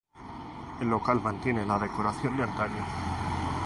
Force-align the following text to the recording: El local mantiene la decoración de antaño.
El 0.79 0.87
local 0.89 1.21
mantiene 1.21 1.63
la 1.63 1.77
decoración 1.77 2.35
de 2.35 2.41
antaño. 2.41 2.83